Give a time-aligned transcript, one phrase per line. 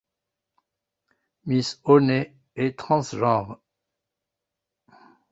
[1.45, 3.59] Miss Honey est transgenre.